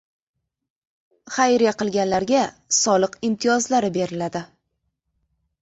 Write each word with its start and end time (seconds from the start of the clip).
Xayriya 1.35 1.73
qilganlarga 1.83 2.41
soliq 2.79 3.21
imtiyozlari 3.31 3.93
beriladi 3.99 4.43